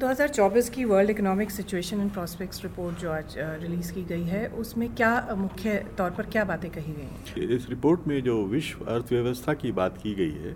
2024 0.00 0.68
की 0.68 0.84
world 0.84 1.10
economic 1.10 1.50
situation 1.50 2.00
and 2.00 2.10
prospects 2.12 2.62
report 2.62 2.98
जो 2.98 3.10
आज 3.10 3.34
रिलीज़ 3.38 3.92
की 3.92 4.02
गई 4.04 4.24
है, 4.24 4.46
उसमें 4.48 4.94
क्या 4.94 5.34
मुख्य 5.36 5.72
तौर 5.98 6.10
पर 6.10 6.26
क्या 6.26 6.44
बातें 6.44 6.70
कही 6.70 6.92
गई 6.92 7.02
हैं? 7.02 7.48
इस 7.56 7.68
रिपोर्ट 7.70 8.06
में 8.08 8.20
जो 8.22 8.34
विश्व 8.46 8.84
अर्थव्यवस्था 8.84 9.54
की 9.54 9.72
बात 9.72 9.96
की 10.02 10.14
गई 10.14 10.34
है, 10.42 10.52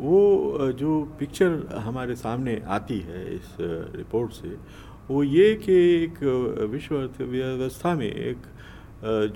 वो 0.00 0.72
जो 0.72 1.00
पिक्चर 1.18 1.80
हमारे 1.84 2.14
सामने 2.16 2.60
आती 2.68 2.98
है 3.00 3.24
इस 3.34 3.56
रिपोर्ट 3.60 4.32
से, 4.32 4.56
वो 5.08 5.22
ये 5.22 5.54
कि 5.64 5.78
एक 5.94 6.22
विश्व 6.72 6.96
अर्थव्यवस्था 6.96 7.94
में 7.94 8.06
एक 8.06 8.46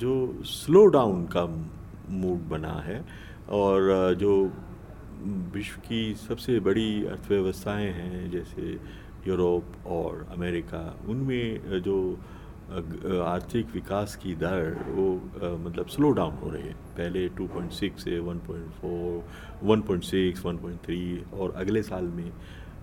जो 0.00 0.43
स्लो 0.46 0.84
डाउन 0.98 1.25
का 1.27 1.46
मूड 2.11 2.46
बना 2.48 2.75
है 2.86 3.04
और 3.62 4.14
जो 4.20 4.32
विश्व 5.54 5.80
की 5.80 6.14
सबसे 6.18 6.61
बड़ी 6.61 7.04
अर्थव्यवस्थाएँ 7.07 7.91
हैं, 7.93 8.30
जैसे 8.30 8.79
यूरोप 9.27 9.86
और 9.86 10.27
अमेरिका, 10.32 10.82
उनमें 11.08 11.80
जो 11.82 11.96
आर्थिक 13.25 13.67
विकास 13.72 14.17
की 14.22 14.34
दर, 14.34 14.72
वो 14.89 15.07
मतलब 15.64 15.86
स्लो 15.86 16.11
डाउन 16.12 16.34
हो 16.34 16.50
रही 16.50 16.62
है। 16.62 16.75
पहले 16.96 17.29
2.6 17.31 17.98
से 17.98 18.18
1.4 18.20 19.22
1.6 19.72 20.40
1.3 20.43 21.34
और 21.34 21.53
अगले 21.57 21.82
साल 21.82 22.04
में 22.17 22.31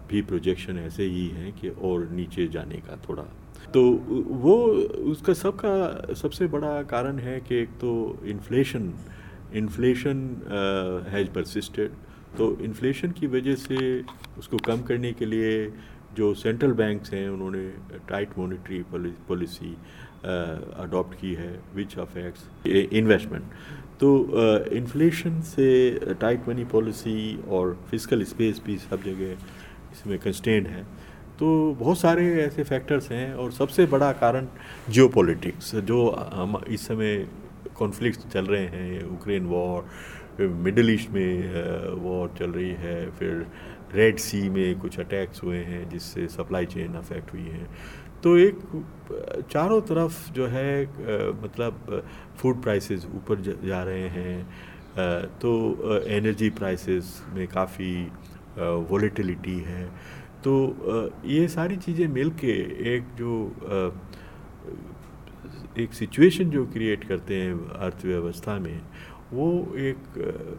भी 0.09 0.21
प्रोजेक्शन 0.21 0.79
ऐसे 0.79 1.03
ही 1.05 1.27
हैं 1.29 1.51
कि 1.53 1.69
और 1.69 2.07
नीचे 2.11 2.47
जाने 2.47 2.77
का 2.87 2.95
थोड़ा। 3.09 3.23
तो 3.73 3.81
वो, 4.43 4.55
उसका 5.11 5.33
सबका, 5.33 6.13
सबसे 6.13 6.47
बड़ा 6.47 6.81
कारण 6.83 7.19
है 7.19 7.39
कि 7.39 7.55
एक 7.55 7.69
तो 7.81 7.91
इन्फ्लेशन 8.25 8.93
इन्फ्लेशन 9.55 10.17
हैज़ 11.09 11.29
परसिस्टेड 11.29 11.91
तो 12.37 12.45
इन्फ्लेशन 12.63 13.11
की 13.11 13.27
वजह 13.27 13.55
से 13.55 13.77
उसको 14.39 14.57
कम 14.65 14.81
करने 14.81 15.11
के 15.13 15.25
लिए 15.25 15.51
जो 16.17 16.33
सेंट्रल 16.33 16.71
बैंक्स 16.71 17.13
हैं 17.13 17.29
उन्होंने 17.29 17.69
टाइट 18.09 18.29
मॉनिटरी 18.37 18.83
पॉलिसी 19.27 19.77
अडॉप्ट 20.79 21.21
की 21.21 21.33
है 21.33 21.59
विच 21.75 21.97
अफेक्ट्स 21.97 22.67
इन्वेस्टमेंट 22.67 23.43
तो 23.99 24.29
इन्फ्लेशन 24.71 25.39
uh, 25.39 25.45
से 25.45 25.99
टाइट 26.21 26.49
मनी 26.49 26.65
पॉलिसी 26.65 27.39
और 27.49 27.79
फ़िज़िकल 27.91 28.23
स्पेस 28.23 28.61
भी 28.65 28.77
सब 28.77 29.03
जगह 29.03 29.31
इसमें 29.91 30.19
कंस्टेंट 30.19 30.67
है। 30.67 30.83
तो 31.39 31.73
बहुत 31.79 31.99
सारे 31.99 32.41
ऐसे 32.41 32.63
फैक्टर्स 32.63 33.11
हैं 33.11 33.33
और 33.33 33.51
सबसे 33.51 33.85
बड़ा 33.85 34.11
कारण 34.11 34.47
जियो 34.89 35.11
जो 35.81 36.09
हम 36.33 36.61
इस 36.67 36.87
समय 36.87 37.27
कॉन्फ्लिक्ट 37.75 38.27
चल 38.27 38.45
रहे 38.45 38.65
हैं 38.65 39.01
यूक्रेन 39.01 39.45
वॉर 39.45 39.85
मिडल 40.41 40.89
ईस्ट 40.89 41.09
में 41.09 41.53
वॉर 41.93 42.29
uh, 42.29 42.39
चल 42.39 42.51
रही 42.51 42.71
है 42.71 43.11
फिर 43.11 43.47
रेड 43.95 44.17
सी 44.19 44.49
में 44.49 44.79
कुछ 44.79 44.99
अटैक्स 44.99 45.43
हुए 45.43 45.57
हैं 45.63 45.87
जिससे 45.89 46.27
सप्लाई 46.27 46.65
चेन 46.65 46.93
अफेक्ट 46.95 47.33
हुई 47.33 47.47
है। 47.47 47.67
तो 48.23 48.35
एक, 48.37 48.59
चारों 49.51 49.79
तरफ़ 49.81 50.31
जो 50.33 50.47
है 50.47 50.83
मतलब 51.43 52.03
फ़ूड 52.37 52.61
प्राइसेस 52.63 53.05
ऊपर 53.15 53.41
जा 53.65 53.83
रहे 53.83 54.07
हैं। 54.09 54.43
तो 55.39 56.01
एनर्जी 56.09 56.49
प्राइसेस 56.49 57.21
में 57.33 57.47
काफ़ी 57.47 57.93
वॉलेटिलिटी 58.91 59.57
है। 59.59 59.85
तो 60.43 61.11
ये 61.25 61.47
सारी 61.47 61.77
चीज़ें 61.77 62.07
मिल 62.07 62.29
के 62.39 62.53
एक 62.95 63.03
जो 63.17 63.31
एक 65.79 65.93
सिचुएशन 65.93 66.49
जो 66.49 66.65
क्रिएट 66.73 67.03
करते 67.03 67.35
हैं 67.35 67.53
अर्थव्यवस्था 67.69 68.57
में, 68.59 68.81
वो 69.33 69.75
एक 69.79 69.97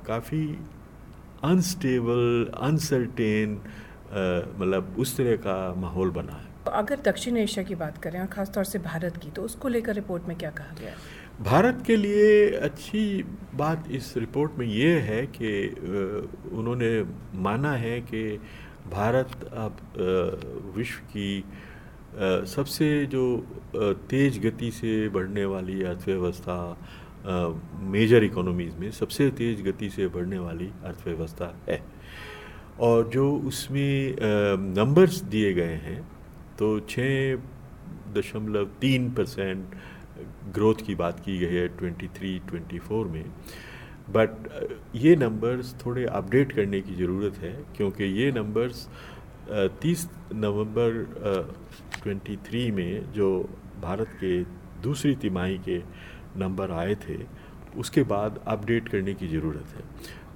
काफ़ी 0.07 0.47
अनस्टेबल 1.45 2.53
अनसर्टेन 2.62 3.61
मतलब 4.59 4.97
उस 4.98 5.17
तरह 5.17 5.37
का 5.45 5.59
माहौल 5.78 6.11
बना 6.12 6.33
है। 6.33 6.53
तो 6.64 6.70
अगर 6.73 7.00
दक्षिण 7.05 7.37
एशिया 7.37 7.64
की 7.64 7.75
बात 7.75 7.98
करें 8.03 8.19
और 8.20 8.27
ख़ासतौर 8.27 8.64
से 8.64 8.78
भारत 8.81 9.17
की 9.23 9.31
तो 9.31 9.42
उसको 9.42 9.69
लेकर 9.69 9.95
रिपोर्ट 9.95 10.28
में 10.28 10.37
क्या 10.39 10.50
कहा 10.50 10.75
गया 10.81 10.95
भारत 11.45 11.83
के 11.87 11.97
लिए 11.97 12.50
अच्छी 12.59 13.03
बात 13.55 13.91
इस 13.91 14.12
रिपोर्ट 14.16 14.59
में 14.59 14.66
ये 14.66 14.93
है 15.00 15.21
कि 15.37 15.50
उन्होंने 16.53 16.91
माना 17.43 17.72
है 17.76 18.00
कि 18.03 18.22
भारत 18.91 19.49
अब 19.56 19.76
विश्व 20.76 21.00
की 21.12 21.44
सबसे 22.55 22.88
जो 23.12 23.25
तेज़ 24.11 24.38
गति 24.41 24.71
से 24.71 24.93
बढ़ने 25.09 25.44
वाली 25.44 25.82
अर्थव्यवस्था 25.82 26.59
मेजर 27.27 28.25
इकोनॉमीज़ 28.25 28.77
में 28.77 28.91
सबसे 28.91 29.29
तेज़ 29.31 29.62
गति 29.62 29.89
से 29.91 30.07
बढ़ने 30.09 30.39
वाली 30.39 30.69
अर्थव्यवस्था 30.85 31.55
है। 31.69 31.81
और 32.81 33.09
जो 33.09 33.31
उसमें 33.39 34.17
नंबर्स 34.77 35.21
दिए 35.25 35.53
गए 35.55 35.77
हैं 35.85 36.01
तो 36.59 36.79
छः 36.81 37.37
दशमलव 38.15 38.65
तीन 38.81 39.11
परसेंट 39.11 39.75
ग्रोथ 40.55 40.85
की 40.87 40.95
बात 40.95 41.21
की 41.21 41.39
गई 41.39 41.55
है 41.55 41.67
ट्वेंटी 41.79 42.09
थ्री 42.17 42.39
ट्वेंटी 42.49 42.79
फोर 42.79 43.07
में 43.07 43.25
बट 44.11 44.31
ये 44.95 45.15
नंबर्स 45.17 45.75
थोड़े 45.85 46.05
अपडेट 46.05 46.53
करने 46.53 46.81
की 46.81 46.95
ज़रूरत 46.95 47.37
है, 47.39 47.53
क्योंकि 47.77 48.05
ये 48.05 48.31
नंबर्स 48.33 48.89
तीस 49.83 50.09
नवंबर 50.35 51.03
ट्वेंटी 52.03 52.37
थ्री 52.47 52.71
में 52.71 53.12
जो 53.12 53.29
भारत 53.83 54.09
के 54.21 54.43
दूसरी 54.83 55.15
तिमाही 55.15 55.59
के 55.59 55.79
नंबर 56.37 56.71
आए 56.72 56.95
थे, 57.05 57.19
उसके 57.77 58.03
बाद 58.05 58.41
अपडेट 58.47 58.89
करने 58.89 59.15
की 59.15 59.28
ज़रूरत 59.28 59.75
है। 59.77 59.83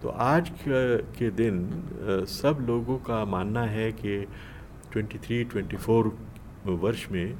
तो 0.02 0.08
आज 0.08 0.50
के 0.64 1.30
दिन 1.32 2.24
सब 2.30 2.58
लोगों 2.68 2.98
का 3.06 3.24
मानना 3.26 3.62
है 3.66 3.90
कि 3.94 4.26
23-24 4.92 6.12
वर्ष 6.76 7.06
में 7.12 7.34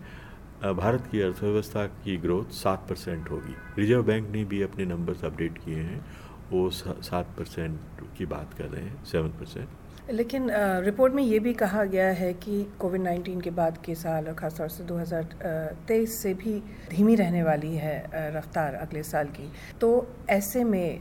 भारत 0.77 1.09
की 1.11 1.21
अर्थव्यवस्था 1.21 1.87
की 2.05 2.17
ग्रोथ 2.17 2.55
सात 2.55 2.87
परसेंट 2.89 3.31
होगी। 3.31 3.55
रिज़र्व 3.79 4.03
बैंक 4.03 4.31
ने 4.31 4.45
भी 4.45 4.63
अपने 4.63 4.85
नंबर्स 4.87 5.25
अपडेट 5.25 5.59
किए 5.59 5.81
हैं, 5.81 6.05
वो 6.51 6.71
सात 6.71 7.35
परसेंट 7.39 7.79
की 8.19 8.27
बात 8.27 8.55
कर 8.55 8.65
रहे 8.65 8.83
हैं 8.83 9.05
सेवन 9.05 9.29
परसेंट 9.31 9.69
लेकिन 10.11 10.51
रिपोर्ट 10.85 11.15
में 11.15 11.23
ये 11.23 11.39
भी 11.39 11.53
कहा 11.55 11.85
गया 11.85 12.07
है 12.09 12.33
कि 12.35 12.63
कोविड 12.79 13.03
19 13.03 13.43
के 13.43 13.51
बाद 13.51 13.79
के 13.85 13.95
साल 13.95 14.29
और 14.29 14.35
ख़ासतौर 14.35 14.69
से 14.69 14.85
2023 14.85 16.07
से 16.13 16.33
भी 16.35 16.59
धीमी 16.91 17.15
रहने 17.15 17.43
वाली 17.43 17.75
है 17.77 18.31
रफ्तार 18.37 18.75
अगले 18.75 19.03
साल 19.03 19.27
की। 19.29 19.51
तो 19.81 19.89
ऐसे 20.31 20.65
में 20.65 20.99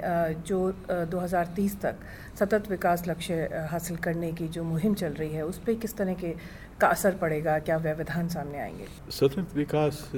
जो 0.47 0.59
2030 1.11 1.79
तक 1.81 1.95
सतत 2.39 2.69
विकास 2.69 3.07
लक्ष्य 3.07 3.67
हासिल 3.71 3.97
करने 3.97 4.31
की 4.31 4.47
जो 4.47 4.63
मुहिम 4.63 4.93
चल 4.93 5.13
रही 5.13 5.33
है, 5.33 5.45
उस 5.45 5.59
पर 5.59 5.73
किस 5.75 5.95
तरह 5.97 6.13
के 6.13 6.33
का 6.81 6.87
असर 6.87 7.15
पड़ेगा? 7.15 7.57
क्या 7.59 7.77
व्यवधान 7.77 8.27
सामने 8.27 8.59
आएँगे? 8.59 8.87
सतत 9.11 9.55
विकास 9.55 10.11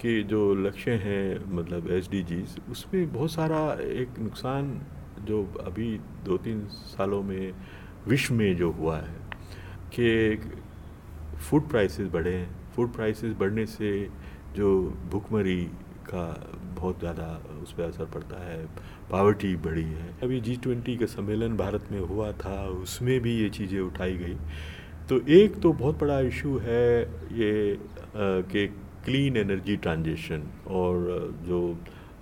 के 0.00 0.22
जो 0.22 0.54
लक्ष्य 0.54 0.90
हैं 1.04 1.54
मतलब 1.54 1.90
एस 1.90 2.08
उसमें 2.70 3.12
बहुत 3.12 3.32
सारा 3.32 3.62
एक 3.82 4.18
नुकसान 4.18 4.80
जो 5.24 5.42
अभी 5.60 5.88
दो 6.24 6.36
तीन 6.38 6.64
सालों 6.70 7.22
में 7.22 7.52
विश्व 8.08 8.34
में 8.34 8.56
जो 8.56 8.70
हुआ 8.72 8.96
है, 8.98 9.14
कि 9.90 10.36
फ़ूड 11.40 11.68
प्राइसेस 11.70 12.08
बढ़े 12.12 12.34
हैं। 12.34 12.48
फ़ूड 12.74 12.92
प्राइसेस 12.92 13.34
बढ़ने 13.38 13.66
से 13.66 13.90
जो 14.56 14.68
भूखमरी 15.10 15.62
का 16.06 16.26
बहुत 16.76 16.98
ज़्यादा 17.00 17.26
उस 17.62 17.72
पर 17.72 17.82
असर 17.82 18.04
पड़ता 18.14 18.44
है 18.44 18.64
पावर्टी 19.10 19.54
बढ़ी 19.56 19.82
है। 19.82 20.08
अभी 20.22 20.40
जी 20.40 20.56
ट्वेंटी 20.62 20.96
का 20.96 21.06
सम्मेलन 21.06 21.56
भारत 21.56 21.88
में 21.92 21.98
हुआ 22.00 22.30
था, 22.34 22.64
उसमें 22.66 23.20
भी 23.20 23.36
ये 23.36 23.48
चीज़ें 23.50 23.80
उठाई 23.80 24.16
गई। 24.16 24.36
तो 25.08 25.20
एक 25.32 25.60
तो 25.60 25.72
बहुत 25.72 25.98
बड़ा 26.00 26.18
इशू 26.20 26.56
है 26.58 27.02
ये 27.34 27.78
कि 28.16 28.66
क्लीन 29.04 29.36
एनर्जी 29.36 29.76
ट्रांजिशन 29.76 30.42
और 30.72 30.96
जो 31.46 31.60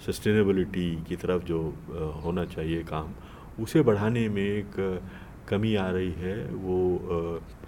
सस्टेनेबिलिटी 0.07 0.89
की 1.09 1.17
तरफ़ 1.17 1.43
जो 1.45 1.59
होना 2.25 2.45
चाहिए 2.45 2.83
काम, 2.85 3.09
उसे 3.63 3.83
बढ़ाने 3.83 4.29
में 4.29 4.43
एक 4.43 4.77
कमी 5.49 5.75
आ 5.77 5.89
रही 5.91 6.13
है 6.19 6.37
वो 6.63 6.79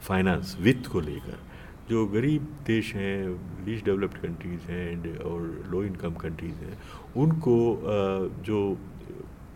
फाइनेंस 0.02 0.56
वित्त 0.60 0.86
को 0.92 1.00
लेकर। 1.00 1.38
जो 1.88 2.06
गरीब 2.06 2.42
देश 2.66 2.94
हैं 2.94 3.64
लीस्ट 3.66 3.84
डेवलप्ड 3.84 4.18
कंट्रीज़ 4.18 4.70
हैं 4.70 4.90
एंड 4.92 5.20
और 5.22 5.40
लो 5.70 5.82
इनकम 5.84 6.14
कंट्रीज़ 6.22 6.54
हैं, 6.56 6.78
उनको 7.16 7.56
जो 8.44 8.58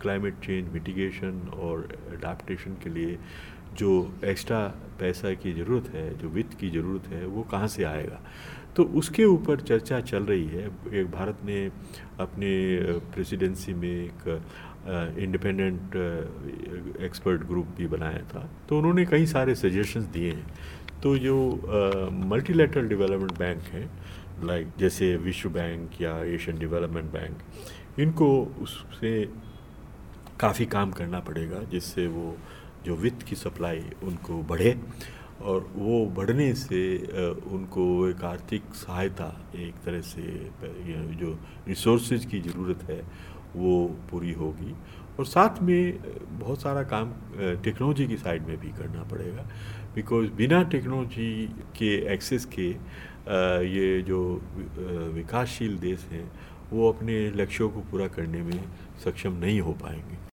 क्लाइमेट 0.01 0.35
चेंज 0.45 0.73
मिटिगेशन 0.73 1.39
और 1.59 1.87
अडाप्टेशन 2.11 2.75
के 2.83 2.89
लिए 2.89 3.17
जो 3.77 3.91
एक्स्ट्रा 4.25 4.59
पैसा 4.99 5.33
की 5.33 5.53
ज़रूरत 5.53 5.89
है, 5.93 6.17
जो 6.17 6.29
वित्त 6.29 6.57
की 6.59 6.69
ज़रूरत 6.69 7.07
है, 7.07 7.25
वो 7.25 7.43
कहाँ 7.51 7.67
से 7.67 7.83
आएगा? 7.83 8.19
तो 8.75 8.83
उसके 8.83 9.25
ऊपर 9.25 9.59
चर्चा 9.61 9.99
चल 10.01 10.23
रही 10.23 10.45
है। 10.47 10.65
एक 10.93 11.11
भारत 11.11 11.37
ने 11.45 11.59
अपने 12.19 12.51
प्रेसिडेंसी 13.13 13.73
में 13.73 13.89
एक 13.89 14.27
इंडिपेंडेंट 15.19 15.95
एक्सपर्ट 17.01 17.41
ग्रुप 17.47 17.67
भी 17.77 17.87
बनाया 17.87 18.21
था। 18.33 18.49
तो 18.69 18.77
उन्होंने 18.77 19.05
कई 19.05 19.25
सारे 19.25 19.55
सजेशंस 19.55 20.05
दिए 20.05 20.31
हैं। 20.31 20.45
तो 21.03 21.17
जो 21.17 21.35
मल्टीलेटरल 22.29 22.87
डेवलपमेंट 22.87 23.37
बैंक 23.39 23.61
हैं 23.73 23.89
लाइक 24.43 24.67
जैसे 24.79 25.15
विश्व 25.17 25.49
बैंक 25.49 26.01
या 26.01 26.17
एशियन 26.25 26.59
डेवलपमेंट 26.59 27.11
बैंक 27.11 27.99
इनको 27.99 28.29
उससे 28.61 29.11
काफ़ी 30.39 30.65
काम 30.65 30.91
करना 30.91 31.19
पड़ेगा, 31.19 31.59
जिससे 31.63 32.07
वो 32.07 32.35
जो 32.85 32.95
वित्त 32.95 33.23
की 33.23 33.35
सप्लाई 33.35 33.83
उनको 34.03 34.41
बढ़े 34.43 34.75
और 35.41 35.69
वो 35.75 36.05
बढ़ने 36.15 36.53
से 36.55 36.81
उनको 37.47 37.83
एक 38.09 38.23
आर्थिक 38.25 38.73
सहायता, 38.75 39.27
एक 39.55 39.75
तरह 39.85 40.01
से 40.03 40.21
जो 41.19 41.37
रिसोर्सेज 41.67 42.25
की 42.25 42.39
ज़रूरत 42.41 42.83
है, 42.89 43.01
वो 43.55 43.85
पूरी 44.11 44.33
होगी। 44.33 44.75
और 45.19 45.25
साथ 45.25 45.61
में 45.63 45.99
बहुत 46.39 46.61
सारा 46.61 46.83
काम 46.91 47.11
टेक्नोलॉजी 47.63 48.07
की 48.07 48.17
साइड 48.17 48.47
में 48.47 48.57
भी 48.59 48.69
करना 48.77 49.03
पड़ेगा। 49.03 49.47
बिकॉज़ 49.95 50.29
बिना 50.33 50.61
टेक्नोलॉजी 50.71 51.31
के 51.77 51.95
एक्सेस 52.13 52.45
के 52.53 52.69
ये 53.69 54.01
जो 54.01 54.19
विकासशील 55.15 55.77
देश 55.79 56.07
हैं, 56.11 56.31
वो 56.71 56.91
अपने 56.91 57.19
लक्ष्यों 57.31 57.69
को 57.69 57.79
पूरा 57.91 58.07
करने 58.09 58.41
में 58.41 58.63
सक्षम 59.05 59.33
नहीं 59.41 59.59
हो 59.61 59.73
पाएँगे। 59.81 60.27